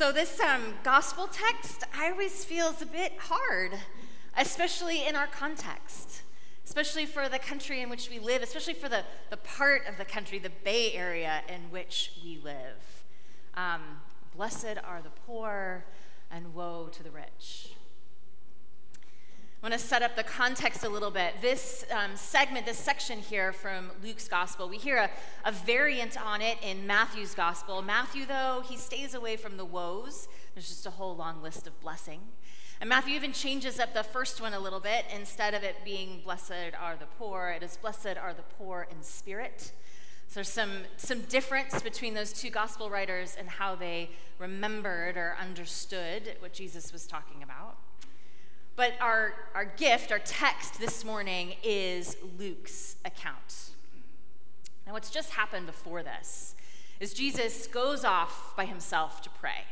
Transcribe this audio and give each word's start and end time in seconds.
So, 0.00 0.12
this 0.12 0.40
um, 0.40 0.62
gospel 0.82 1.28
text, 1.30 1.84
I 1.94 2.10
always 2.10 2.42
feels 2.42 2.80
a 2.80 2.86
bit 2.86 3.12
hard, 3.18 3.72
especially 4.34 5.06
in 5.06 5.14
our 5.14 5.26
context, 5.26 6.22
especially 6.64 7.04
for 7.04 7.28
the 7.28 7.38
country 7.38 7.82
in 7.82 7.90
which 7.90 8.08
we 8.08 8.18
live, 8.18 8.42
especially 8.42 8.72
for 8.72 8.88
the, 8.88 9.04
the 9.28 9.36
part 9.36 9.86
of 9.86 9.98
the 9.98 10.06
country, 10.06 10.38
the 10.38 10.52
Bay 10.64 10.94
Area, 10.94 11.42
in 11.50 11.70
which 11.70 12.12
we 12.24 12.40
live. 12.42 13.04
Um, 13.52 13.82
Blessed 14.34 14.78
are 14.82 15.02
the 15.02 15.10
poor, 15.26 15.84
and 16.30 16.54
woe 16.54 16.88
to 16.92 17.02
the 17.02 17.10
rich. 17.10 17.74
I 19.62 19.66
want 19.66 19.78
to 19.78 19.86
set 19.86 20.00
up 20.00 20.16
the 20.16 20.22
context 20.22 20.84
a 20.84 20.88
little 20.88 21.10
bit. 21.10 21.34
This 21.42 21.84
um, 21.90 22.16
segment, 22.16 22.64
this 22.64 22.78
section 22.78 23.18
here 23.18 23.52
from 23.52 23.90
Luke's 24.02 24.26
gospel, 24.26 24.70
we 24.70 24.78
hear 24.78 24.96
a, 24.96 25.10
a 25.44 25.52
variant 25.52 26.18
on 26.18 26.40
it 26.40 26.56
in 26.62 26.86
Matthew's 26.86 27.34
gospel. 27.34 27.82
Matthew, 27.82 28.24
though, 28.24 28.62
he 28.66 28.78
stays 28.78 29.12
away 29.12 29.36
from 29.36 29.58
the 29.58 29.66
woes. 29.66 30.28
There's 30.54 30.70
just 30.70 30.86
a 30.86 30.90
whole 30.90 31.14
long 31.14 31.42
list 31.42 31.66
of 31.66 31.78
blessing. 31.82 32.20
And 32.80 32.88
Matthew 32.88 33.14
even 33.14 33.34
changes 33.34 33.78
up 33.78 33.92
the 33.92 34.02
first 34.02 34.40
one 34.40 34.54
a 34.54 34.58
little 34.58 34.80
bit. 34.80 35.04
Instead 35.14 35.52
of 35.52 35.62
it 35.62 35.76
being 35.84 36.22
blessed 36.24 36.72
are 36.80 36.96
the 36.98 37.08
poor, 37.18 37.54
it 37.54 37.62
is 37.62 37.76
blessed 37.76 38.16
are 38.16 38.32
the 38.32 38.44
poor 38.56 38.88
in 38.90 39.02
spirit. 39.02 39.72
So 40.28 40.36
there's 40.36 40.48
some, 40.48 40.84
some 40.96 41.20
difference 41.22 41.82
between 41.82 42.14
those 42.14 42.32
two 42.32 42.48
gospel 42.48 42.88
writers 42.88 43.36
and 43.38 43.46
how 43.46 43.74
they 43.74 44.08
remembered 44.38 45.18
or 45.18 45.36
understood 45.38 46.36
what 46.38 46.54
Jesus 46.54 46.94
was 46.94 47.06
talking 47.06 47.42
about. 47.42 47.76
But 48.76 48.94
our, 49.00 49.34
our 49.54 49.64
gift, 49.64 50.10
our 50.12 50.18
text 50.18 50.80
this 50.80 51.04
morning 51.04 51.54
is 51.62 52.16
Luke's 52.38 52.96
account. 53.04 53.70
Now, 54.86 54.92
what's 54.92 55.10
just 55.10 55.30
happened 55.30 55.66
before 55.66 56.02
this 56.02 56.54
is 56.98 57.14
Jesus 57.14 57.66
goes 57.66 58.04
off 58.04 58.56
by 58.56 58.64
himself 58.64 59.22
to 59.22 59.30
pray. 59.30 59.64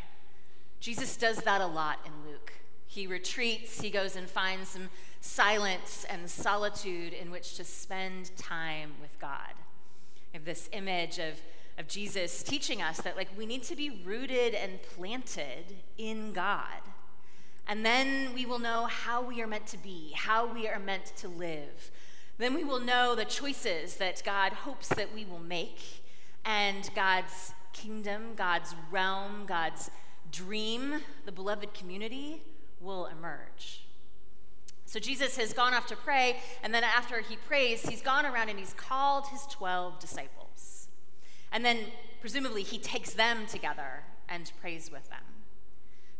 Jesus 0.80 1.16
does 1.16 1.38
that 1.38 1.60
a 1.60 1.66
lot 1.66 1.98
in 2.06 2.12
Luke. 2.30 2.52
He 2.86 3.06
retreats, 3.06 3.80
he 3.80 3.90
goes 3.90 4.16
and 4.16 4.28
finds 4.28 4.70
some 4.70 4.88
silence 5.20 6.06
and 6.08 6.30
solitude 6.30 7.12
in 7.12 7.30
which 7.30 7.56
to 7.56 7.64
spend 7.64 8.34
time 8.36 8.92
with 9.00 9.18
God. 9.20 9.52
I 10.32 10.36
have 10.36 10.44
this 10.44 10.68
image 10.72 11.18
of, 11.18 11.40
of 11.78 11.88
Jesus 11.88 12.42
teaching 12.42 12.80
us 12.80 12.98
that 13.02 13.16
like 13.16 13.28
we 13.36 13.44
need 13.44 13.62
to 13.64 13.76
be 13.76 13.90
rooted 14.04 14.54
and 14.54 14.80
planted 14.82 15.76
in 15.96 16.32
God. 16.32 16.80
And 17.68 17.84
then 17.84 18.32
we 18.32 18.46
will 18.46 18.58
know 18.58 18.86
how 18.86 19.22
we 19.22 19.42
are 19.42 19.46
meant 19.46 19.66
to 19.68 19.78
be, 19.78 20.12
how 20.16 20.46
we 20.52 20.66
are 20.66 20.78
meant 20.78 21.12
to 21.16 21.28
live. 21.28 21.90
Then 22.38 22.54
we 22.54 22.64
will 22.64 22.80
know 22.80 23.14
the 23.14 23.26
choices 23.26 23.96
that 23.96 24.22
God 24.24 24.54
hopes 24.54 24.88
that 24.88 25.14
we 25.14 25.26
will 25.26 25.38
make, 25.38 26.02
and 26.46 26.88
God's 26.94 27.52
kingdom, 27.74 28.34
God's 28.36 28.74
realm, 28.90 29.44
God's 29.46 29.90
dream, 30.32 31.02
the 31.26 31.32
beloved 31.32 31.74
community 31.74 32.42
will 32.80 33.06
emerge. 33.06 33.84
So 34.86 34.98
Jesus 34.98 35.36
has 35.36 35.52
gone 35.52 35.74
off 35.74 35.86
to 35.88 35.96
pray, 35.96 36.38
and 36.62 36.72
then 36.72 36.84
after 36.84 37.20
he 37.20 37.36
prays, 37.36 37.82
he's 37.82 38.00
gone 38.00 38.24
around 38.24 38.48
and 38.48 38.58
he's 38.58 38.72
called 38.72 39.26
his 39.28 39.42
12 39.50 39.98
disciples. 39.98 40.88
And 41.52 41.62
then 41.64 41.78
presumably 42.22 42.62
he 42.62 42.78
takes 42.78 43.12
them 43.12 43.46
together 43.46 44.04
and 44.26 44.50
prays 44.60 44.90
with 44.90 45.10
them 45.10 45.37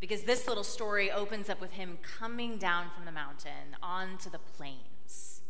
because 0.00 0.22
this 0.22 0.46
little 0.46 0.64
story 0.64 1.10
opens 1.10 1.48
up 1.50 1.60
with 1.60 1.72
him 1.72 1.98
coming 2.02 2.56
down 2.56 2.86
from 2.94 3.04
the 3.04 3.12
mountain 3.12 3.76
onto 3.82 4.30
the 4.30 4.38
plains. 4.38 5.40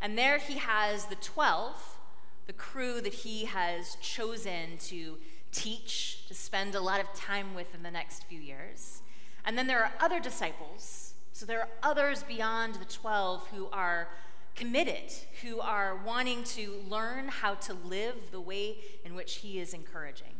And 0.00 0.18
there 0.18 0.38
he 0.38 0.58
has 0.58 1.06
the 1.06 1.14
12, 1.16 1.98
the 2.46 2.52
crew 2.52 3.00
that 3.00 3.14
he 3.14 3.46
has 3.46 3.96
chosen 4.00 4.78
to 4.86 5.18
teach, 5.52 6.26
to 6.28 6.34
spend 6.34 6.74
a 6.74 6.80
lot 6.80 7.00
of 7.00 7.12
time 7.14 7.54
with 7.54 7.74
in 7.74 7.82
the 7.82 7.90
next 7.90 8.24
few 8.24 8.40
years. 8.40 9.02
And 9.44 9.56
then 9.56 9.66
there 9.66 9.82
are 9.82 9.92
other 10.00 10.20
disciples. 10.20 11.14
So 11.32 11.46
there 11.46 11.60
are 11.60 11.68
others 11.82 12.22
beyond 12.22 12.74
the 12.76 12.84
12 12.84 13.48
who 13.48 13.68
are 13.72 14.08
committed, 14.54 15.12
who 15.42 15.60
are 15.60 15.96
wanting 16.04 16.42
to 16.44 16.82
learn 16.88 17.28
how 17.28 17.54
to 17.54 17.74
live 17.74 18.30
the 18.32 18.40
way 18.40 18.78
in 19.04 19.14
which 19.14 19.36
he 19.36 19.60
is 19.60 19.74
encouraging. 19.74 20.35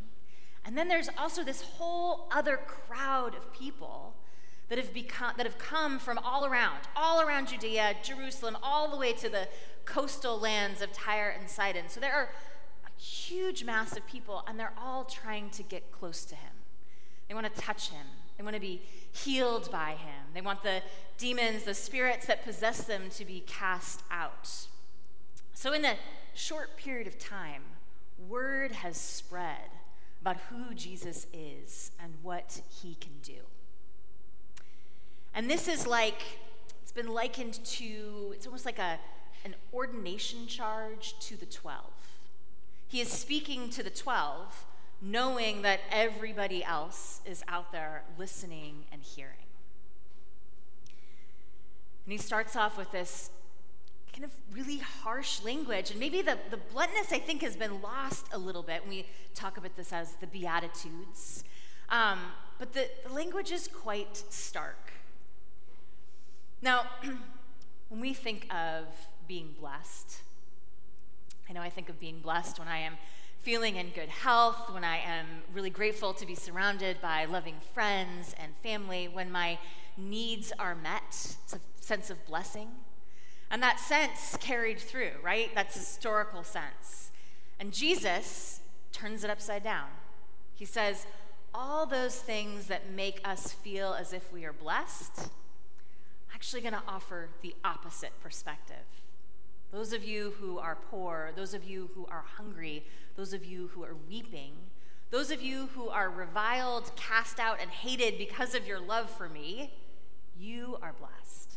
And 0.66 0.77
then 0.77 0.88
there's 0.88 1.09
also 1.16 1.44
this 1.44 1.62
whole 1.62 2.28
other 2.32 2.56
crowd 2.56 3.37
of 3.37 3.53
people 3.53 4.15
that 4.69 4.78
have, 4.78 4.93
become, 4.93 5.32
that 5.37 5.47
have 5.47 5.59
come 5.59 6.00
from 6.00 6.19
all 6.19 6.44
around, 6.44 6.81
all 6.97 7.21
around 7.21 7.49
Judea, 7.49 7.94
Jerusalem, 8.03 8.56
all 8.65 8.91
the 8.91 8.97
way 8.97 9.12
to 9.12 9.28
the 9.28 9.47
coastal 9.84 10.37
lands 10.37 10.82
of 10.82 10.93
Tyre 10.93 11.32
and 11.38 11.49
Sidon. 11.49 11.84
So 11.87 12.00
there 12.00 12.12
are 12.12 12.31
a 12.84 13.00
huge 13.00 13.62
mass 13.62 13.97
of 13.97 14.05
people, 14.09 14.43
and 14.49 14.59
they're 14.59 14.75
all 14.76 15.05
trying 15.05 15.50
to 15.50 15.62
get 15.62 15.93
close 15.93 16.25
to 16.25 16.34
him. 16.34 16.50
They 17.28 17.34
want 17.34 17.47
to 17.53 17.60
touch 17.60 17.91
him, 17.91 18.06
they 18.37 18.43
want 18.43 18.55
to 18.55 18.60
be 18.60 18.82
healed 19.12 19.71
by 19.71 19.91
him, 19.91 20.26
they 20.34 20.41
want 20.41 20.65
the 20.65 20.82
demons, 21.16 21.62
the 21.62 21.75
spirits 21.75 22.26
that 22.26 22.44
possess 22.44 22.82
them, 22.82 23.09
to 23.10 23.25
be 23.25 23.44
cast 23.47 24.03
out. 24.10 24.66
So, 25.55 25.72
in 25.72 25.84
a 25.84 25.97
short 26.34 26.76
period 26.76 27.06
of 27.06 27.19
time, 27.19 27.62
word 28.28 28.72
has 28.72 28.97
spread 28.97 29.71
about 30.26 30.42
who 30.50 30.75
Jesus 30.75 31.28
is 31.32 31.92
and 32.03 32.12
what 32.20 32.60
he 32.82 32.97
can 32.97 33.12
do. 33.22 33.42
And 35.32 35.48
this 35.48 35.69
is 35.69 35.87
like, 35.87 36.20
it's 36.82 36.91
been 36.91 37.06
likened 37.06 37.64
to, 37.64 38.32
it's 38.34 38.44
almost 38.44 38.66
like 38.66 38.81
a, 38.81 38.98
an 39.44 39.54
ordination 39.72 40.48
charge 40.48 41.14
to 41.20 41.37
the 41.37 41.47
12. 41.47 41.78
He 42.88 43.00
is 43.00 43.09
speaking 43.09 43.70
to 43.70 43.84
the 43.84 43.91
12, 43.91 44.64
knowing 45.00 45.62
that 45.62 45.78
everybody 45.92 46.64
else 46.64 47.20
is 47.25 47.44
out 47.47 47.70
there 47.70 48.03
listening 48.19 48.87
and 48.91 49.03
hearing. 49.03 49.47
And 52.04 52.10
he 52.10 52.19
starts 52.19 52.56
off 52.56 52.76
with 52.76 52.91
this 52.91 53.31
kind 54.16 54.25
of 54.25 54.56
really 54.56 54.78
harsh 54.78 55.43
language. 55.44 55.91
And 55.91 56.00
maybe 56.00 56.22
the, 56.22 56.38
the 56.50 56.56
bluntness, 56.56 57.12
I 57.12 57.19
think, 57.19 57.43
has 57.43 57.54
been 57.54 57.82
lost 57.82 58.27
a 58.32 58.38
little 58.38 58.62
bit 58.62 58.81
when 58.81 58.88
we 58.88 59.06
talk 59.34 59.59
about 59.59 59.77
this 59.77 59.93
as 59.93 60.12
the 60.15 60.27
Beatitudes. 60.27 61.44
Um, 61.91 62.21
but 62.59 62.72
the, 62.72 62.88
the 63.06 63.12
language 63.12 63.53
is 63.53 63.69
quite 63.69 64.16
stark. 64.31 64.93
Now, 66.62 66.87
when 67.91 68.00
we 68.00 68.15
think 68.15 68.47
of 68.50 68.87
being 69.28 69.55
blessed, 69.60 70.22
I 71.50 71.53
know 71.53 71.60
I 71.60 71.69
think 71.69 71.91
of 71.91 72.00
being 72.00 72.21
blessed 72.21 72.59
when 72.59 72.69
I 72.69 72.78
am 72.78 72.94
feeling 73.41 73.76
in 73.76 73.91
good 73.91 74.09
health, 74.09 74.72
when 74.72 74.82
I 74.82 74.97
am 74.97 75.26
really 75.53 75.71
grateful 75.71 76.15
to 76.15 76.25
be 76.25 76.34
surrounded 76.34 77.03
by 77.03 77.26
loving 77.26 77.56
friends 77.75 78.34
and 78.43 78.56
family, 78.62 79.09
when 79.09 79.31
my 79.31 79.59
needs 79.99 80.55
are 80.59 80.75
met. 80.75 81.03
It's 81.44 81.53
a 81.53 81.60
sense 81.81 82.09
of 82.09 82.25
blessing. 82.25 82.69
And 83.51 83.62
that 83.62 83.79
sense 83.79 84.37
carried 84.41 84.79
through, 84.79 85.12
right? 85.23 85.51
That's 85.55 85.75
historical 85.75 86.43
sense. 86.43 87.11
And 87.61 87.73
Jesus 87.73 88.61
turns 88.93 89.25
it 89.25 89.31
upside 89.31 89.62
down. 89.62 89.89
He 90.55 90.65
says, 90.65 91.07
all 91.55 91.87
those 91.87 92.17
things 92.17 92.67
that 92.67 92.91
make 92.91 93.21
us 93.25 93.53
feel 93.53 93.95
as 93.95 94.12
if 94.12 94.33
we 94.33 94.45
are 94.45 94.53
blessed, 94.53 95.19
I'm 95.19 96.35
actually 96.35 96.61
going 96.61 96.75
to 96.75 96.83
offer 96.89 97.29
the 97.43 97.55
opposite 97.65 98.12
perspective. 98.23 98.77
Those 99.73 99.93
of 99.93 100.05
you 100.05 100.35
who 100.39 100.59
are 100.59 100.77
poor, 100.91 101.33
those 101.37 101.55
of 101.55 101.65
you 101.65 101.91
who 101.95 102.06
are 102.06 102.25
hungry, 102.37 102.85
those 103.17 103.33
of 103.33 103.45
you 103.45 103.71
who 103.75 103.85
are 103.85 103.97
weeping, 104.09 104.53
those 105.11 105.31
of 105.31 105.41
you 105.41 105.69
who 105.75 105.89
are 105.89 106.11
reviled, 106.11 106.91
cast 106.97 107.39
out, 107.39 107.59
and 107.61 107.71
hated 107.71 108.19
because 108.19 108.55
of 108.55 108.67
your 108.67 108.81
love 108.81 109.09
for 109.09 109.29
me, 109.29 109.73
you 110.39 110.79
are 110.83 110.95
blessed 110.99 111.56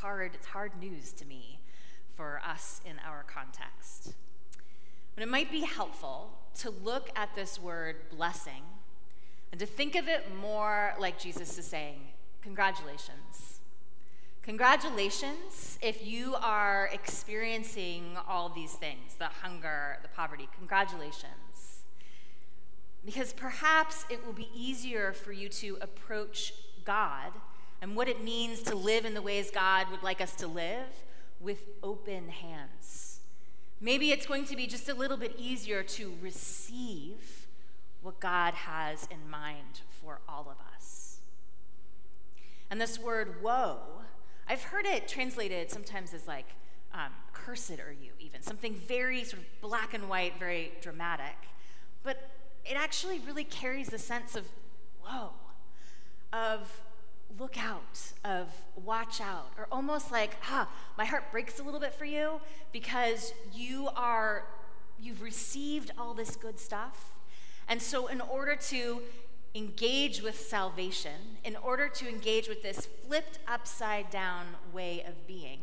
hard, 0.00 0.32
it's 0.34 0.46
hard 0.46 0.72
news 0.80 1.12
to 1.12 1.24
me 1.24 1.60
for 2.16 2.40
us 2.46 2.80
in 2.84 2.96
our 3.06 3.22
context. 3.22 4.14
But 5.14 5.22
it 5.22 5.28
might 5.28 5.50
be 5.50 5.60
helpful 5.60 6.30
to 6.60 6.70
look 6.70 7.10
at 7.16 7.34
this 7.34 7.60
word 7.60 7.96
blessing 8.10 8.62
and 9.52 9.58
to 9.60 9.66
think 9.66 9.96
of 9.96 10.08
it 10.08 10.34
more 10.34 10.94
like 10.98 11.18
Jesus 11.18 11.58
is 11.58 11.66
saying, 11.66 12.00
Congratulations. 12.42 13.60
Congratulations 14.42 15.78
if 15.82 16.04
you 16.04 16.34
are 16.40 16.88
experiencing 16.92 18.16
all 18.26 18.48
these 18.48 18.72
things 18.72 19.14
the 19.18 19.26
hunger, 19.26 19.98
the 20.02 20.08
poverty. 20.08 20.48
Congratulations. 20.56 21.84
Because 23.04 23.32
perhaps 23.32 24.06
it 24.10 24.24
will 24.24 24.32
be 24.32 24.48
easier 24.54 25.12
for 25.12 25.32
you 25.32 25.48
to 25.50 25.76
approach 25.80 26.54
God 26.84 27.32
and 27.82 27.96
what 27.96 28.08
it 28.08 28.22
means 28.22 28.62
to 28.62 28.74
live 28.74 29.04
in 29.04 29.14
the 29.14 29.22
ways 29.22 29.50
God 29.50 29.90
would 29.90 30.02
like 30.02 30.20
us 30.20 30.34
to 30.36 30.46
live 30.46 31.04
with 31.40 31.64
open 31.82 32.28
hands. 32.28 33.20
Maybe 33.80 34.12
it's 34.12 34.26
going 34.26 34.44
to 34.46 34.56
be 34.56 34.66
just 34.66 34.88
a 34.88 34.94
little 34.94 35.16
bit 35.16 35.34
easier 35.38 35.82
to 35.82 36.12
receive 36.20 37.46
what 38.02 38.20
God 38.20 38.54
has 38.54 39.08
in 39.10 39.30
mind 39.30 39.80
for 40.02 40.20
all 40.28 40.48
of 40.50 40.56
us. 40.74 41.18
And 42.70 42.80
this 42.80 42.98
word 42.98 43.42
woe, 43.42 43.78
I've 44.46 44.62
heard 44.62 44.86
it 44.86 45.08
translated 45.08 45.70
sometimes 45.70 46.12
as 46.12 46.28
like, 46.28 46.46
um, 46.92 47.12
cursed 47.32 47.78
are 47.80 47.94
you, 48.00 48.12
even, 48.18 48.42
something 48.42 48.74
very 48.74 49.24
sort 49.24 49.42
of 49.42 49.60
black 49.60 49.94
and 49.94 50.08
white, 50.08 50.38
very 50.38 50.72
dramatic. 50.80 51.36
But 52.02 52.30
it 52.64 52.74
actually 52.76 53.18
really 53.20 53.44
carries 53.44 53.88
the 53.88 53.98
sense 53.98 54.36
of, 54.36 54.46
whoa, 55.02 55.30
of 56.32 56.70
look 57.38 57.62
out, 57.62 58.12
of 58.24 58.48
watch 58.76 59.20
out, 59.20 59.50
or 59.58 59.66
almost 59.70 60.10
like, 60.10 60.36
ah, 60.48 60.68
my 60.98 61.04
heart 61.04 61.30
breaks 61.30 61.58
a 61.58 61.62
little 61.62 61.80
bit 61.80 61.94
for 61.94 62.04
you 62.04 62.40
because 62.72 63.32
you 63.52 63.88
are, 63.96 64.44
you've 65.00 65.22
received 65.22 65.92
all 65.98 66.14
this 66.14 66.36
good 66.36 66.58
stuff. 66.58 67.14
And 67.68 67.80
so, 67.80 68.08
in 68.08 68.20
order 68.20 68.56
to 68.56 69.02
engage 69.54 70.22
with 70.22 70.38
salvation, 70.38 71.38
in 71.44 71.56
order 71.56 71.88
to 71.88 72.08
engage 72.08 72.48
with 72.48 72.62
this 72.62 72.86
flipped 72.86 73.38
upside 73.48 74.10
down 74.10 74.46
way 74.72 75.04
of 75.06 75.26
being, 75.26 75.60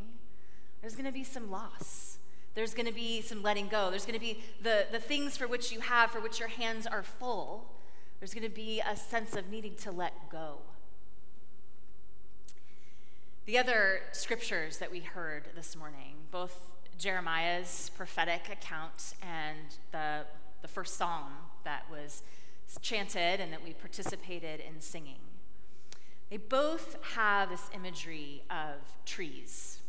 there's 0.81 0.95
going 0.95 1.05
to 1.05 1.11
be 1.11 1.23
some 1.23 1.51
loss. 1.51 2.17
There's 2.53 2.73
going 2.73 2.87
to 2.87 2.93
be 2.93 3.21
some 3.21 3.43
letting 3.43 3.67
go. 3.67 3.89
There's 3.89 4.05
going 4.05 4.17
to 4.17 4.25
be 4.25 4.39
the, 4.61 4.87
the 4.91 4.99
things 4.99 5.37
for 5.37 5.47
which 5.47 5.71
you 5.71 5.79
have, 5.81 6.11
for 6.11 6.19
which 6.19 6.39
your 6.39 6.49
hands 6.49 6.87
are 6.87 7.03
full. 7.03 7.71
There's 8.19 8.33
going 8.33 8.43
to 8.43 8.49
be 8.49 8.81
a 8.81 8.95
sense 8.95 9.35
of 9.35 9.49
needing 9.49 9.75
to 9.75 9.91
let 9.91 10.13
go. 10.31 10.57
The 13.47 13.57
other 13.57 14.01
scriptures 14.11 14.79
that 14.79 14.91
we 14.91 14.99
heard 14.99 15.45
this 15.55 15.77
morning, 15.77 16.15
both 16.31 16.59
Jeremiah's 16.97 17.89
prophetic 17.95 18.49
account 18.51 19.13
and 19.21 19.77
the, 19.93 20.25
the 20.61 20.67
first 20.67 20.97
psalm 20.97 21.31
that 21.63 21.85
was 21.89 22.23
chanted 22.81 23.39
and 23.39 23.53
that 23.53 23.63
we 23.63 23.71
participated 23.71 24.59
in 24.59 24.81
singing, 24.81 25.21
they 26.29 26.35
both 26.35 26.97
have 27.13 27.49
this 27.49 27.69
imagery 27.73 28.43
of 28.49 28.81
trees. 29.05 29.79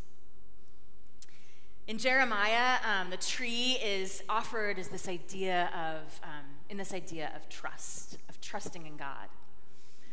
In 1.88 1.98
Jeremiah, 1.98 2.76
um, 2.84 3.10
the 3.10 3.16
tree 3.16 3.76
is 3.82 4.22
offered 4.28 4.78
as 4.78 4.86
this 4.86 5.08
idea 5.08 5.68
of, 5.74 6.20
um, 6.22 6.44
in 6.70 6.76
this 6.76 6.94
idea 6.94 7.32
of 7.34 7.48
trust, 7.48 8.18
of 8.28 8.40
trusting 8.40 8.86
in 8.86 8.96
God. 8.96 9.26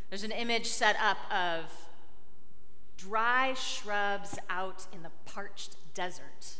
There's 0.09 0.23
an 0.23 0.31
image 0.31 0.65
set 0.65 0.95
up 0.99 1.19
of 1.31 1.71
dry 2.97 3.53
shrubs 3.53 4.37
out 4.49 4.87
in 4.93 5.03
the 5.03 5.11
parched 5.25 5.75
desert 5.93 6.55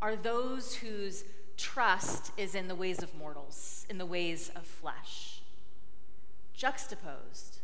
are 0.00 0.16
those 0.16 0.74
whose 0.74 1.24
trust 1.56 2.32
is 2.36 2.54
in 2.54 2.68
the 2.68 2.74
ways 2.74 3.02
of 3.02 3.14
mortals, 3.14 3.86
in 3.88 3.98
the 3.98 4.06
ways 4.06 4.50
of 4.56 4.66
flesh, 4.66 5.42
juxtaposed 6.54 7.58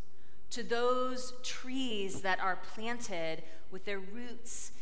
to 0.51 0.63
those 0.63 1.35
trees 1.43 2.23
that 2.23 2.41
are 2.41 2.57
planted 2.57 3.43
with 3.71 3.85
their 3.85 3.99
roots 3.99 4.73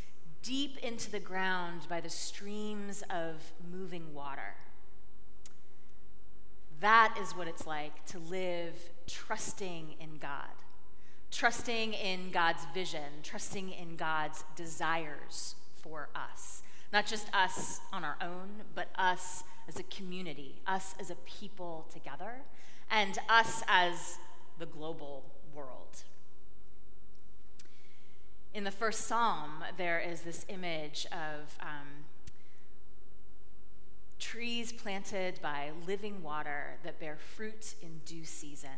deep 0.42 0.78
into 0.78 1.10
the 1.10 1.18
ground 1.18 1.82
by 1.88 2.00
the 2.00 2.10
streams 2.10 3.02
of 3.10 3.52
moving 3.72 4.14
water. 4.14 4.54
That 6.80 7.16
is 7.20 7.32
what 7.32 7.48
it's 7.48 7.66
like 7.66 8.04
to 8.06 8.18
live 8.18 8.74
trusting 9.06 9.96
in 9.98 10.18
God 10.18 10.52
trusting 11.30 11.92
in 11.92 12.30
God's 12.30 12.64
vision, 12.72 13.22
trusting 13.22 13.70
in 13.70 13.96
God's 13.96 14.44
desires 14.54 15.56
for 15.76 16.08
us. 16.14 16.62
Not 16.92 17.06
just 17.06 17.28
us 17.34 17.80
on 17.92 18.04
our 18.04 18.16
own, 18.22 18.62
but 18.74 18.88
us 18.96 19.44
as 19.68 19.78
a 19.78 19.82
community, 19.84 20.60
us 20.66 20.94
as 21.00 21.10
a 21.10 21.16
people 21.16 21.86
together, 21.92 22.42
and 22.90 23.18
us 23.28 23.62
as 23.68 24.18
the 24.58 24.66
global 24.66 25.24
world. 25.54 26.04
In 28.54 28.64
the 28.64 28.70
first 28.70 29.06
psalm, 29.06 29.64
there 29.76 30.00
is 30.00 30.22
this 30.22 30.46
image 30.48 31.06
of 31.12 31.58
um, 31.60 32.04
trees 34.18 34.72
planted 34.72 35.40
by 35.42 35.72
living 35.86 36.22
water 36.22 36.78
that 36.82 36.98
bear 36.98 37.16
fruit 37.16 37.74
in 37.82 38.00
due 38.06 38.24
season 38.24 38.70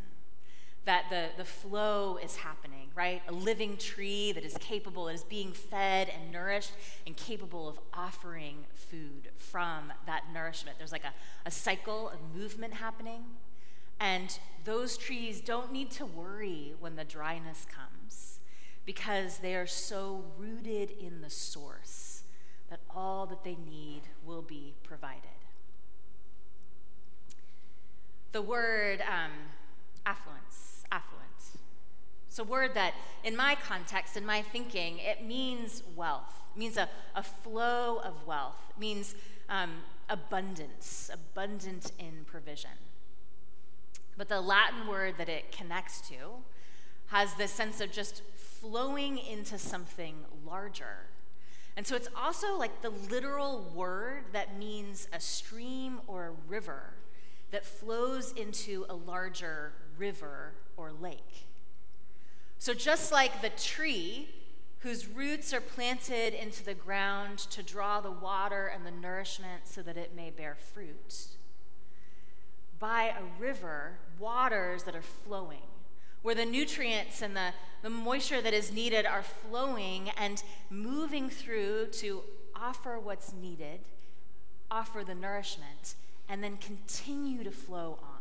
that 0.88 1.11
the, 1.11 1.26
the 1.37 1.44
flow 1.44 2.17
is 2.17 2.37
happening, 2.37 2.88
right? 2.94 3.20
A 3.29 3.32
living 3.32 3.76
tree 3.76 4.32
that 4.32 4.43
is 4.43 4.56
capable, 4.58 5.05
that 5.05 5.17
is 5.17 5.23
being 5.23 5.52
fed 5.52 6.08
and 6.08 6.32
nourished 6.32 6.73
and 7.06 7.14
capable 7.14 7.69
of 7.69 7.79
offering 7.93 8.64
food 8.73 9.29
from 9.37 9.93
that 10.06 10.23
nourishment. 10.32 10.79
There's 10.79 10.90
like 10.90 11.05
a, 11.05 11.12
a 11.44 11.50
cycle 11.50 12.08
of 12.08 12.17
movement 12.35 12.73
happening. 12.73 13.23
And 14.00 14.38
those 14.64 14.96
trees 14.96 15.43
don't 15.43 15.73
need 15.73 15.90
to 15.90 16.06
worry 16.06 16.73
when 16.81 16.96
the 16.96 17.05
dryness 17.05 17.67
comes 17.70 18.41
because 18.87 19.41
they 19.41 19.56
are 19.56 19.67
so 19.67 20.25
rooted 20.38 20.93
in 20.93 21.20
the 21.20 21.29
source 21.29 22.23
that 22.70 22.81
all 22.88 23.26
that 23.26 23.44
they 23.44 23.58
need 23.70 24.05
will 24.25 24.41
be 24.41 24.73
provided. 24.84 25.20
The 28.32 28.41
word 28.41 29.02
um, 29.02 29.32
affluence 30.06 30.77
it's 32.38 32.46
a 32.46 32.49
word 32.49 32.75
that, 32.75 32.94
in 33.25 33.37
my 33.37 33.56
context, 33.56 34.17
in 34.17 34.25
my 34.25 34.43
thinking, 34.43 35.00
it 35.00 35.25
means 35.25 35.82
wealth. 35.96 36.32
It 36.55 36.58
means 36.61 36.76
a, 36.76 36.88
a 37.17 37.23
flow 37.25 38.00
of 38.05 38.29
wealth. 38.29 38.61
It 38.70 38.79
means 38.79 39.17
um, 39.49 39.70
abundance, 40.08 41.11
abundant 41.12 41.90
in 41.99 42.25
provision. 42.26 42.70
But 44.17 44.29
the 44.29 44.40
Latin 44.40 44.87
word 44.87 45.14
that 45.19 45.29
it 45.29 45.50
connects 45.50 46.00
to 46.11 46.14
has 47.06 47.34
this 47.34 47.50
sense 47.50 47.81
of 47.81 47.91
just 47.91 48.23
flowing 48.37 49.19
into 49.19 49.58
something 49.58 50.14
larger. 50.46 51.06
And 51.76 51.84
so 51.84 51.96
it's 51.96 52.08
also 52.17 52.56
like 52.56 52.82
the 52.82 52.91
literal 52.91 53.69
word 53.75 54.26
that 54.32 54.56
means 54.56 55.08
a 55.12 55.19
stream 55.19 56.02
or 56.06 56.26
a 56.26 56.32
river 56.49 56.94
that 57.50 57.67
flows 57.67 58.31
into 58.31 58.87
a 58.88 58.94
larger 58.94 59.73
river 59.98 60.52
or 60.76 60.92
lake. 60.92 61.46
So, 62.58 62.74
just 62.74 63.12
like 63.12 63.42
the 63.42 63.50
tree 63.50 64.28
whose 64.80 65.08
roots 65.08 65.52
are 65.52 65.60
planted 65.60 66.34
into 66.34 66.64
the 66.64 66.74
ground 66.74 67.38
to 67.38 67.62
draw 67.62 68.00
the 68.00 68.10
water 68.10 68.66
and 68.66 68.86
the 68.86 68.90
nourishment 68.90 69.62
so 69.66 69.82
that 69.82 69.96
it 69.96 70.14
may 70.14 70.30
bear 70.30 70.56
fruit, 70.72 71.26
by 72.78 73.12
a 73.18 73.42
river, 73.42 73.98
waters 74.18 74.84
that 74.84 74.94
are 74.94 75.02
flowing, 75.02 75.62
where 76.22 76.34
the 76.34 76.44
nutrients 76.44 77.22
and 77.22 77.36
the, 77.36 77.52
the 77.82 77.90
moisture 77.90 78.40
that 78.40 78.54
is 78.54 78.72
needed 78.72 79.04
are 79.04 79.22
flowing 79.22 80.10
and 80.16 80.42
moving 80.70 81.28
through 81.28 81.86
to 81.86 82.22
offer 82.54 82.98
what's 82.98 83.32
needed, 83.32 83.80
offer 84.70 85.02
the 85.04 85.14
nourishment, 85.14 85.94
and 86.28 86.42
then 86.42 86.56
continue 86.56 87.42
to 87.42 87.50
flow 87.50 87.98
on. 88.02 88.18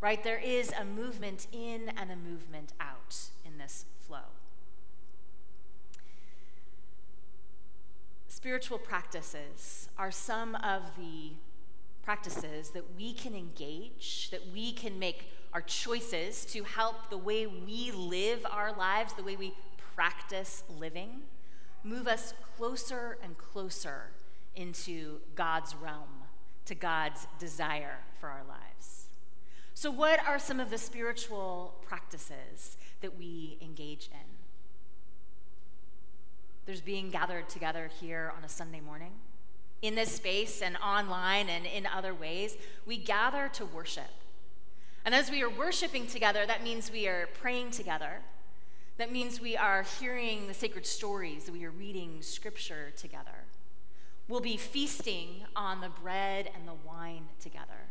Right? 0.00 0.22
There 0.22 0.38
is 0.38 0.72
a 0.78 0.84
movement 0.84 1.46
in 1.52 1.90
and 1.96 2.10
a 2.10 2.16
movement 2.16 2.72
out 2.80 3.16
in 3.44 3.58
this 3.58 3.86
flow. 3.98 4.28
Spiritual 8.28 8.78
practices 8.78 9.88
are 9.98 10.10
some 10.10 10.54
of 10.56 10.82
the 10.96 11.32
practices 12.02 12.70
that 12.70 12.84
we 12.96 13.12
can 13.12 13.34
engage, 13.34 14.28
that 14.30 14.52
we 14.52 14.72
can 14.72 14.98
make 14.98 15.32
our 15.52 15.62
choices 15.62 16.44
to 16.44 16.62
help 16.62 17.10
the 17.10 17.18
way 17.18 17.46
we 17.46 17.90
live 17.90 18.46
our 18.48 18.76
lives, 18.76 19.14
the 19.14 19.24
way 19.24 19.34
we 19.34 19.54
practice 19.96 20.62
living, 20.78 21.22
move 21.82 22.06
us 22.06 22.34
closer 22.56 23.18
and 23.22 23.36
closer 23.38 24.10
into 24.54 25.18
God's 25.34 25.74
realm, 25.74 26.24
to 26.66 26.74
God's 26.74 27.26
desire 27.38 27.98
for 28.20 28.28
our 28.28 28.44
lives. 28.46 29.05
So, 29.76 29.90
what 29.90 30.26
are 30.26 30.38
some 30.38 30.58
of 30.58 30.70
the 30.70 30.78
spiritual 30.78 31.74
practices 31.86 32.78
that 33.00 33.18
we 33.18 33.58
engage 33.60 34.08
in. 34.12 34.26
There's 36.64 36.80
being 36.80 37.10
gathered 37.10 37.48
together 37.48 37.90
here 38.00 38.32
on 38.36 38.42
a 38.42 38.48
Sunday 38.48 38.80
morning. 38.80 39.12
In 39.82 39.94
this 39.94 40.12
space 40.12 40.62
and 40.62 40.76
online 40.78 41.48
and 41.48 41.66
in 41.66 41.86
other 41.86 42.14
ways, 42.14 42.56
we 42.86 42.96
gather 42.96 43.48
to 43.52 43.66
worship. 43.66 44.10
And 45.04 45.14
as 45.14 45.30
we 45.30 45.42
are 45.42 45.50
worshiping 45.50 46.06
together, 46.06 46.44
that 46.46 46.64
means 46.64 46.90
we 46.90 47.06
are 47.06 47.28
praying 47.34 47.70
together. 47.70 48.22
That 48.96 49.12
means 49.12 49.40
we 49.40 49.56
are 49.56 49.84
hearing 50.00 50.48
the 50.48 50.54
sacred 50.54 50.86
stories, 50.86 51.50
we 51.50 51.64
are 51.66 51.70
reading 51.70 52.22
scripture 52.22 52.92
together. 52.96 53.44
We'll 54.26 54.40
be 54.40 54.56
feasting 54.56 55.44
on 55.54 55.82
the 55.82 55.90
bread 55.90 56.50
and 56.56 56.66
the 56.66 56.74
wine 56.88 57.26
together. 57.38 57.86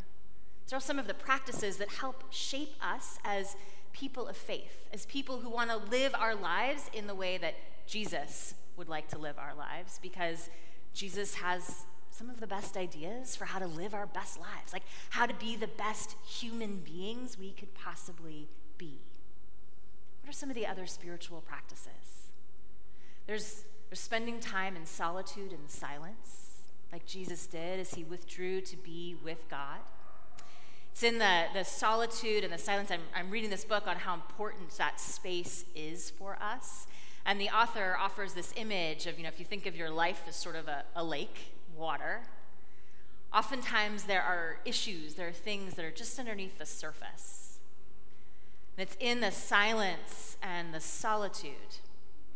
These 0.65 0.73
are 0.73 0.79
some 0.79 0.97
of 0.97 1.07
the 1.07 1.13
practices 1.13 1.77
that 1.77 1.89
help 1.89 2.23
shape 2.31 2.73
us 2.81 3.19
as 3.23 3.55
people 3.93 4.27
of 4.27 4.35
faith, 4.35 4.89
as 4.91 5.05
people 5.05 5.39
who 5.39 5.49
want 5.49 5.69
to 5.69 5.77
live 5.77 6.15
our 6.15 6.35
lives 6.35 6.89
in 6.91 7.07
the 7.07 7.15
way 7.15 7.37
that 7.37 7.53
Jesus 7.85 8.55
would 8.75 8.89
like 8.89 9.07
to 9.09 9.17
live 9.17 9.37
our 9.37 9.53
lives, 9.53 9.99
because 10.01 10.49
Jesus 10.93 11.35
has 11.35 11.85
some 12.09 12.29
of 12.29 12.39
the 12.39 12.47
best 12.47 12.77
ideas 12.77 13.35
for 13.35 13.45
how 13.45 13.59
to 13.59 13.67
live 13.67 13.93
our 13.93 14.07
best 14.07 14.39
lives, 14.39 14.73
like 14.73 14.83
how 15.11 15.25
to 15.25 15.33
be 15.35 15.55
the 15.55 15.67
best 15.67 16.15
human 16.25 16.77
beings 16.77 17.37
we 17.37 17.51
could 17.51 17.73
possibly 17.75 18.47
be. 18.77 18.99
What 20.21 20.29
are 20.29 20.33
some 20.33 20.49
of 20.49 20.55
the 20.55 20.65
other 20.65 20.87
spiritual 20.87 21.41
practices? 21.41 22.31
There's, 23.27 23.65
there's 23.89 23.99
spending 23.99 24.39
time 24.39 24.75
in 24.75 24.85
solitude 24.85 25.51
and 25.51 25.69
silence, 25.69 26.61
like 26.91 27.05
Jesus 27.05 27.45
did 27.45 27.79
as 27.79 27.93
he 27.93 28.03
withdrew 28.03 28.61
to 28.61 28.77
be 28.77 29.15
with 29.23 29.47
God. 29.49 29.79
It's 30.95 31.03
in 31.03 31.19
the, 31.19 31.47
the 31.53 31.65
solitude 31.65 32.45
and 32.45 32.53
the 32.53 32.57
silence. 32.57 32.89
I'm, 32.89 33.01
I'm 33.13 33.29
reading 33.29 33.49
this 33.49 33.65
book 33.65 33.85
on 33.85 33.97
how 33.97 34.13
important 34.13 34.69
that 34.77 34.97
space 34.97 35.65
is 35.75 36.09
for 36.09 36.37
us. 36.41 36.87
And 37.25 37.37
the 37.37 37.49
author 37.49 37.97
offers 37.99 38.31
this 38.31 38.53
image 38.55 39.05
of, 39.05 39.17
you 39.17 39.23
know, 39.23 39.27
if 39.27 39.37
you 39.37 39.43
think 39.43 39.65
of 39.65 39.75
your 39.75 39.89
life 39.89 40.21
as 40.25 40.37
sort 40.37 40.55
of 40.55 40.69
a, 40.69 40.85
a 40.95 41.03
lake, 41.03 41.51
water, 41.75 42.21
oftentimes 43.33 44.05
there 44.05 44.21
are 44.21 44.59
issues, 44.63 45.15
there 45.15 45.27
are 45.27 45.33
things 45.33 45.73
that 45.73 45.83
are 45.83 45.91
just 45.91 46.17
underneath 46.17 46.59
the 46.59 46.65
surface. 46.65 47.59
And 48.77 48.87
it's 48.87 48.95
in 48.97 49.19
the 49.19 49.31
silence 49.31 50.37
and 50.41 50.73
the 50.73 50.79
solitude 50.79 51.81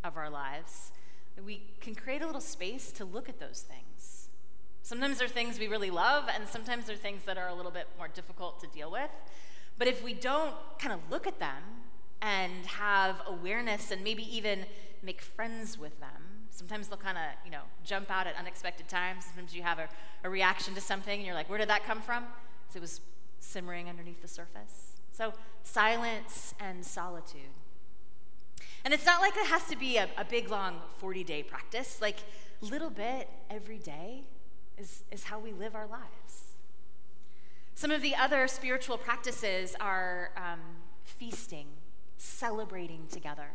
of 0.04 0.18
our 0.18 0.30
lives 0.30 0.92
that 1.38 1.46
we 1.46 1.64
can 1.80 1.96
create 1.96 2.22
a 2.22 2.26
little 2.26 2.42
space 2.42 2.92
to 2.92 3.06
look 3.06 3.30
at 3.30 3.40
those 3.40 3.62
things. 3.62 3.89
Sometimes 4.84 5.20
they're 5.20 5.28
things 5.28 5.60
we 5.60 5.68
really 5.68 5.92
love, 5.92 6.26
and 6.34 6.48
sometimes 6.48 6.88
they're 6.88 6.96
things 6.96 7.24
that 7.26 7.38
are 7.38 7.48
a 7.48 7.54
little 7.54 7.72
bit 7.72 7.88
more 7.98 8.08
difficult 8.08 8.60
to 8.62 8.68
deal 8.68 8.92
with. 8.92 9.12
But 9.78 9.88
if 9.88 10.04
we 10.04 10.14
don't 10.14 10.56
kind 10.78 10.94
of 10.94 11.00
look 11.10 11.28
at 11.28 11.40
them 11.40 11.64
and 12.22 12.66
have 12.66 13.22
awareness 13.28 13.92
and 13.92 14.04
maybe 14.04 14.24
even 14.36 14.66
make 15.02 15.22
friends 15.22 15.78
with 15.78 16.00
them, 16.00 16.48
sometimes 16.50 16.90
they'll 16.90 16.98
kind 16.98 17.18
of, 17.18 17.24
you 17.46 17.52
know, 17.52 17.62
jump 17.86 18.12
out 18.12 18.28
at 18.28 18.36
unexpected 18.36 18.88
times. 18.90 19.26
Sometimes 19.26 19.56
you 19.56 19.64
have 19.64 19.80
a, 19.80 19.88
a 20.24 20.30
reaction 20.30 20.76
to 20.76 20.82
something 20.82 21.18
and 21.18 21.26
you're 21.26 21.36
like, 21.36 21.50
where 21.50 21.60
did 21.60 21.70
that 21.70 21.86
come 21.86 22.02
from? 22.02 22.26
So 22.70 22.78
it 22.78 22.82
was 22.82 23.02
simmering 23.40 23.88
underneath 23.88 24.22
the 24.22 24.28
surface. 24.28 24.94
So 25.12 25.34
silence 25.64 26.54
and 26.60 26.86
solitude. 26.86 27.54
And 28.84 28.94
it's 28.94 29.06
not 29.06 29.22
like 29.22 29.36
it 29.38 29.48
has 29.48 29.66
to 29.66 29.78
be 29.78 29.98
a, 29.98 30.10
a 30.18 30.26
big, 30.26 30.50
long 30.50 30.82
40 30.98 31.24
day 31.24 31.44
practice. 31.44 32.02
Like, 32.02 32.18
little 32.62 32.90
bit 32.90 33.30
every 33.50 33.78
day 33.78 34.24
is, 34.80 35.04
is 35.12 35.26
how 35.26 35.40
we 35.40 35.52
live 35.52 35.76
our 35.76 35.88
lives. 35.88 36.56
Some 37.76 37.92
of 37.92 38.02
the 38.02 38.16
other 38.16 38.48
spiritual 38.48 38.98
practices 38.98 39.76
are 39.80 40.32
um, 40.36 40.60
feasting, 41.04 41.68
celebrating 42.18 43.08
together. 43.10 43.52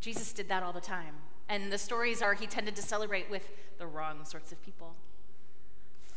Jesus 0.00 0.32
did 0.32 0.48
that 0.48 0.62
all 0.62 0.72
the 0.72 0.80
time. 0.80 1.14
And 1.48 1.72
the 1.72 1.78
stories 1.78 2.22
are 2.22 2.34
he 2.34 2.46
tended 2.46 2.76
to 2.76 2.82
celebrate 2.82 3.30
with 3.30 3.50
the 3.78 3.86
wrong 3.86 4.24
sorts 4.24 4.52
of 4.52 4.62
people. 4.62 4.94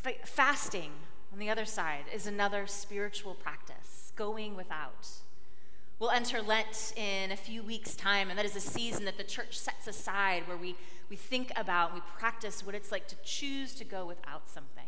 F- 0.05 0.27
fasting, 0.27 0.91
on 1.33 1.39
the 1.39 1.49
other 1.49 1.65
side, 1.65 2.05
is 2.13 2.27
another 2.27 2.67
spiritual 2.67 3.33
practice, 3.33 4.13
going 4.15 4.55
without. 4.55 5.09
We'll 5.99 6.11
enter 6.11 6.43
Lent 6.43 6.93
in 6.95 7.31
a 7.31 7.35
few 7.35 7.63
weeks' 7.63 7.95
time, 7.95 8.29
and 8.29 8.37
that 8.37 8.45
is 8.45 8.55
a 8.55 8.59
season 8.61 9.05
that 9.05 9.17
the 9.17 9.23
church 9.23 9.57
sets 9.57 9.87
aside 9.87 10.47
where 10.47 10.55
we, 10.55 10.75
we 11.09 11.15
think 11.15 11.51
about, 11.55 11.91
and 11.91 11.95
we 11.95 12.03
practice 12.19 12.63
what 12.63 12.75
it's 12.75 12.91
like 12.91 13.07
to 13.07 13.15
choose 13.23 13.73
to 13.75 13.83
go 13.83 14.05
without 14.05 14.47
something. 14.47 14.83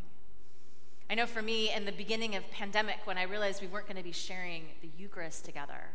I 1.10 1.16
know 1.16 1.26
for 1.26 1.42
me, 1.42 1.74
in 1.74 1.86
the 1.86 1.92
beginning 1.92 2.36
of 2.36 2.52
pandemic, 2.52 2.98
when 3.06 3.18
I 3.18 3.24
realized 3.24 3.60
we 3.60 3.68
weren't 3.68 3.88
going 3.88 3.98
to 3.98 4.04
be 4.04 4.12
sharing 4.12 4.66
the 4.84 4.90
Eucharist 5.00 5.46
together, 5.46 5.94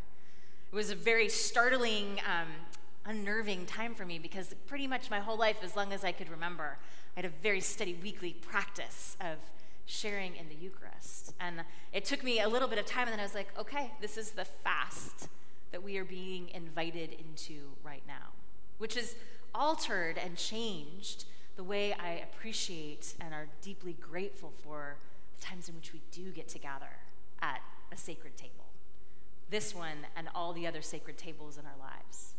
it 0.73 0.75
was 0.75 0.91
a 0.91 0.97
very 0.97 1.29
startling, 1.29 2.21
um, 2.27 2.49
unnerving 3.07 3.67
time 3.67 3.95
for 3.95 4.05
me 4.05 4.19
because 4.19 4.53
pretty 4.67 4.89
much 4.89 5.11
my 5.11 5.21
whole 5.21 5.39
life, 5.39 5.59
as 5.63 5.77
long 5.77 5.93
as 5.93 6.03
I 6.03 6.11
could 6.11 6.29
remember, 6.29 6.77
I 7.17 7.21
had 7.21 7.25
a 7.25 7.29
very 7.29 7.61
steady 7.61 7.97
weekly 8.03 8.33
practice 8.33 9.17
of 9.21 9.37
sharing 9.87 10.37
in 10.37 10.49
the 10.49 10.55
Eucharist. 10.55 11.35
And 11.41 11.65
it 11.93 12.05
took 12.05 12.23
me 12.23 12.41
a 12.41 12.49
little 12.49 12.69
bit 12.69 12.79
of 12.79 12.87
time, 12.87 13.09
and 13.09 13.13
then 13.13 13.21
I 13.21 13.25
was 13.25 13.35
like, 13.35 13.49
okay, 13.59 13.91
this 14.01 14.17
is 14.17 14.33
the 14.33 14.45
fast 14.45 15.29
that 15.73 15.83
we 15.83 15.99
are 15.99 16.05
being 16.05 16.49
invited 16.51 17.13
into 17.13 17.71
right 17.83 18.03
now, 18.07 18.33
which 18.79 18.95
has 18.95 19.17
altered 19.55 20.19
and 20.19 20.37
changed 20.37 21.25
the 21.57 21.65
way 21.65 21.93
I 21.93 22.25
appreciate 22.33 23.15
and 23.21 23.33
are 23.33 23.47
deeply 23.63 23.95
grateful 23.95 24.53
for 24.63 24.97
the 25.37 25.45
times 25.45 25.69
in 25.69 25.75
which 25.75 25.93
we 25.93 26.01
do 26.11 26.31
get 26.31 26.49
to 26.49 26.59
gather 26.59 26.99
at 27.41 27.61
a 27.93 27.97
sacred 27.97 28.37
table. 28.37 28.67
This 29.51 29.75
one 29.75 30.07
and 30.17 30.29
all 30.35 30.53
the 30.53 30.67
other 30.67 30.83
sacred 30.83 31.19
tables 31.19 31.59
in 31.59 31.65
our 31.67 31.79
lives. 31.79 32.34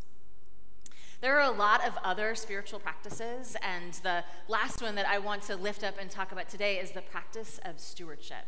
There 1.21 1.39
are 1.39 1.53
a 1.53 1.55
lot 1.55 1.85
of 1.85 1.97
other 2.03 2.35
spiritual 2.35 2.79
practices, 2.79 3.55
and 3.61 3.93
the 4.03 4.23
last 4.47 4.81
one 4.81 4.95
that 4.95 5.07
I 5.07 5.17
want 5.17 5.43
to 5.43 5.55
lift 5.55 5.83
up 5.83 5.95
and 5.99 6.09
talk 6.09 6.31
about 6.31 6.49
today 6.49 6.77
is 6.77 6.91
the 6.91 7.01
practice 7.01 7.59
of 7.63 7.79
stewardship, 7.79 8.45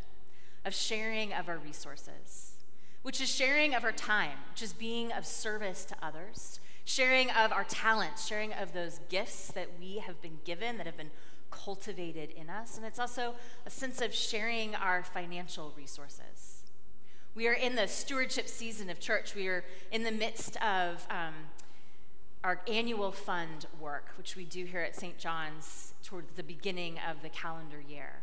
of 0.64 0.74
sharing 0.74 1.32
of 1.32 1.48
our 1.48 1.58
resources, 1.58 2.52
which 3.02 3.20
is 3.20 3.34
sharing 3.34 3.74
of 3.74 3.84
our 3.84 3.92
time, 3.92 4.38
which 4.50 4.62
is 4.62 4.72
being 4.72 5.12
of 5.12 5.24
service 5.24 5.84
to 5.86 5.96
others, 6.02 6.60
sharing 6.84 7.30
of 7.30 7.52
our 7.52 7.64
talents, 7.64 8.26
sharing 8.26 8.52
of 8.52 8.74
those 8.74 9.00
gifts 9.08 9.48
that 9.52 9.68
we 9.80 9.98
have 9.98 10.20
been 10.20 10.38
given, 10.44 10.76
that 10.76 10.86
have 10.86 10.96
been 10.96 11.10
cultivated 11.50 12.30
in 12.30 12.50
us, 12.50 12.76
and 12.76 12.84
it's 12.84 12.98
also 12.98 13.34
a 13.64 13.70
sense 13.70 14.02
of 14.02 14.14
sharing 14.14 14.74
our 14.74 15.02
financial 15.02 15.72
resources. 15.76 16.64
We 17.34 17.46
are 17.46 17.54
in 17.54 17.76
the 17.76 17.86
stewardship 17.86 18.48
season 18.48 18.90
of 18.90 19.00
church. 19.00 19.34
We 19.34 19.46
are 19.48 19.64
in 19.92 20.02
the 20.02 20.10
midst 20.10 20.56
of 20.62 21.06
um, 21.08 21.34
our 22.44 22.60
annual 22.68 23.10
fund 23.12 23.66
work, 23.80 24.10
which 24.16 24.36
we 24.36 24.44
do 24.44 24.64
here 24.64 24.80
at 24.80 24.94
St. 24.94 25.18
John's 25.18 25.94
towards 26.04 26.34
the 26.34 26.42
beginning 26.42 26.98
of 27.08 27.22
the 27.22 27.28
calendar 27.28 27.82
year. 27.86 28.20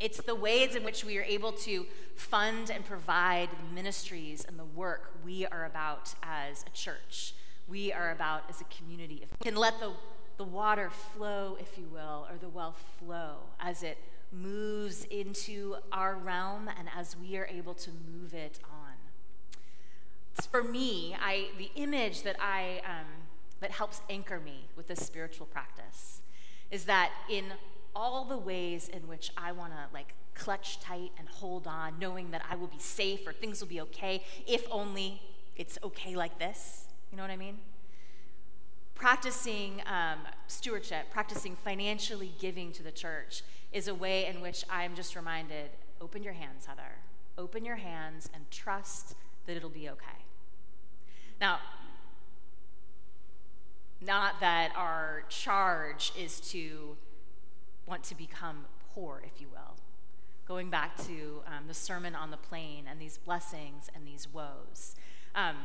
It's 0.00 0.20
the 0.22 0.34
ways 0.34 0.74
in 0.74 0.82
which 0.82 1.04
we 1.04 1.18
are 1.18 1.22
able 1.22 1.52
to 1.52 1.86
fund 2.16 2.70
and 2.70 2.84
provide 2.84 3.50
the 3.50 3.74
ministries 3.74 4.44
and 4.46 4.58
the 4.58 4.64
work 4.64 5.12
we 5.24 5.46
are 5.46 5.66
about 5.66 6.14
as 6.22 6.64
a 6.66 6.70
church, 6.70 7.34
we 7.68 7.92
are 7.92 8.10
about 8.10 8.44
as 8.48 8.60
a 8.60 8.64
community. 8.64 9.20
If 9.22 9.30
we 9.30 9.50
can 9.50 9.56
let 9.56 9.78
the, 9.78 9.92
the 10.38 10.44
water 10.44 10.90
flow, 10.90 11.56
if 11.60 11.76
you 11.78 11.86
will, 11.92 12.26
or 12.30 12.38
the 12.38 12.48
well 12.48 12.74
flow 12.98 13.36
as 13.60 13.82
it 13.82 13.98
moves 14.32 15.04
into 15.04 15.76
our 15.92 16.14
realm 16.16 16.68
and 16.78 16.88
as 16.96 17.16
we 17.16 17.36
are 17.36 17.46
able 17.46 17.74
to 17.74 17.90
move 18.12 18.32
it 18.32 18.58
on 18.64 18.92
for 20.46 20.62
me, 20.62 21.16
I, 21.20 21.48
the 21.58 21.70
image 21.74 22.22
that, 22.22 22.36
I, 22.40 22.82
um, 22.84 23.06
that 23.60 23.70
helps 23.70 24.00
anchor 24.08 24.40
me 24.40 24.68
with 24.76 24.88
this 24.88 25.00
spiritual 25.00 25.46
practice 25.46 26.22
is 26.70 26.84
that 26.84 27.10
in 27.28 27.46
all 27.94 28.24
the 28.24 28.38
ways 28.38 28.88
in 28.88 29.08
which 29.08 29.30
I 29.36 29.52
want 29.52 29.72
to 29.72 29.92
like 29.92 30.14
clutch 30.34 30.80
tight 30.80 31.10
and 31.18 31.28
hold 31.28 31.66
on, 31.66 31.98
knowing 31.98 32.30
that 32.30 32.42
I 32.48 32.56
will 32.56 32.68
be 32.68 32.78
safe 32.78 33.26
or 33.26 33.32
things 33.32 33.60
will 33.60 33.68
be 33.68 33.80
okay, 33.82 34.22
if 34.46 34.66
only 34.70 35.20
it's 35.56 35.78
okay 35.82 36.14
like 36.14 36.38
this. 36.38 36.86
You 37.10 37.16
know 37.16 37.22
what 37.22 37.30
I 37.30 37.36
mean? 37.36 37.58
Practicing 38.94 39.82
um, 39.86 40.18
stewardship, 40.46 41.10
practicing 41.10 41.56
financially 41.56 42.32
giving 42.38 42.72
to 42.72 42.82
the 42.82 42.92
church 42.92 43.42
is 43.72 43.88
a 43.88 43.94
way 43.94 44.26
in 44.26 44.40
which 44.40 44.64
I'm 44.70 44.94
just 44.94 45.16
reminded 45.16 45.70
open 46.00 46.22
your 46.22 46.32
hands, 46.32 46.66
Heather. 46.66 46.98
Open 47.36 47.64
your 47.64 47.76
hands 47.76 48.28
and 48.34 48.50
trust 48.50 49.14
that 49.46 49.56
it'll 49.56 49.68
be 49.68 49.88
okay. 49.90 50.24
Now, 51.40 51.58
not 54.00 54.40
that 54.40 54.72
our 54.76 55.24
charge 55.28 56.12
is 56.18 56.40
to 56.52 56.96
want 57.86 58.04
to 58.04 58.14
become 58.14 58.66
poor, 58.94 59.22
if 59.24 59.40
you 59.40 59.48
will. 59.50 59.76
Going 60.46 60.68
back 60.68 60.96
to 61.06 61.42
um, 61.46 61.66
the 61.66 61.74
Sermon 61.74 62.14
on 62.14 62.30
the 62.30 62.36
Plain 62.36 62.84
and 62.90 63.00
these 63.00 63.18
blessings 63.18 63.88
and 63.94 64.06
these 64.06 64.28
woes. 64.28 64.96
Um, 65.34 65.56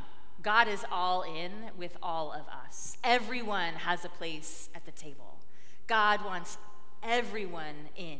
God 0.41 0.67
is 0.67 0.85
all 0.91 1.23
in 1.23 1.51
with 1.77 1.97
all 2.01 2.31
of 2.31 2.45
us. 2.47 2.97
Everyone 3.03 3.73
has 3.73 4.05
a 4.05 4.09
place 4.09 4.69
at 4.75 4.85
the 4.85 4.91
table. 4.91 5.39
God 5.87 6.23
wants 6.23 6.57
everyone 7.03 7.89
in. 7.97 8.19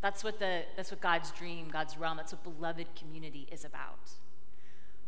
That's 0.00 0.22
what, 0.22 0.38
the, 0.38 0.62
that's 0.76 0.90
what 0.90 1.00
God's 1.00 1.30
dream, 1.32 1.68
God's 1.68 1.98
realm, 1.98 2.16
that's 2.16 2.32
what 2.32 2.44
beloved 2.44 2.86
community 2.94 3.48
is 3.50 3.64
about 3.64 4.10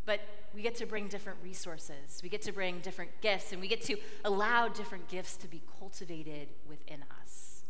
but 0.09 0.21
we 0.55 0.63
get 0.63 0.75
to 0.77 0.87
bring 0.87 1.07
different 1.07 1.39
resources. 1.45 2.23
We 2.23 2.31
get 2.31 2.41
to 2.43 2.53
bring 2.53 2.81
different 2.81 3.11
gifts, 3.21 3.53
and 3.53 3.61
we 3.61 3.69
get 3.69 3.83
to 3.83 3.99
allow 4.25 4.67
different 4.67 5.07
gifts 5.07 5.37
to 5.37 5.47
be 5.47 5.61
cultivated 5.79 6.49
within 6.67 7.05
us. 7.21 7.65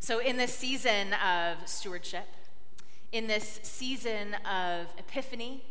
So, 0.00 0.18
in 0.18 0.36
this 0.36 0.54
season 0.54 1.14
of 1.14 1.66
stewardship, 1.66 2.26
in 3.10 3.26
this 3.26 3.58
season 3.62 4.34
of 4.44 4.88
epiphany, 4.98 5.64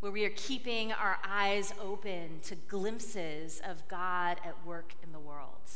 where 0.00 0.10
we 0.10 0.24
are 0.24 0.32
keeping 0.34 0.90
our 0.90 1.18
eyes 1.22 1.74
open 1.78 2.40
to 2.44 2.54
glimpses 2.54 3.60
of 3.62 3.86
God 3.88 4.40
at 4.42 4.56
work 4.64 4.94
in 5.02 5.12
the 5.12 5.20
world, 5.20 5.70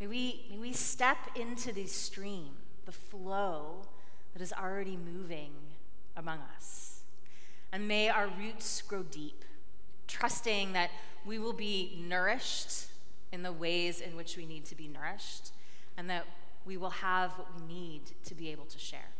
may 0.00 0.08
we, 0.08 0.46
may 0.50 0.58
we 0.58 0.72
step 0.72 1.18
into 1.36 1.72
the 1.72 1.86
stream, 1.86 2.54
the 2.86 2.92
flow 2.92 3.82
that 4.32 4.42
is 4.42 4.52
already 4.52 4.96
moving 4.96 5.52
among 6.16 6.40
us. 6.56 6.99
And 7.72 7.86
may 7.86 8.08
our 8.08 8.28
roots 8.28 8.82
grow 8.82 9.02
deep, 9.02 9.44
trusting 10.08 10.72
that 10.72 10.90
we 11.24 11.38
will 11.38 11.52
be 11.52 12.02
nourished 12.08 12.86
in 13.32 13.42
the 13.42 13.52
ways 13.52 14.00
in 14.00 14.16
which 14.16 14.36
we 14.36 14.44
need 14.44 14.64
to 14.66 14.74
be 14.74 14.88
nourished, 14.88 15.52
and 15.96 16.10
that 16.10 16.26
we 16.64 16.76
will 16.76 16.90
have 16.90 17.32
what 17.32 17.48
we 17.54 17.74
need 17.74 18.02
to 18.24 18.34
be 18.34 18.50
able 18.50 18.64
to 18.66 18.78
share. 18.78 19.10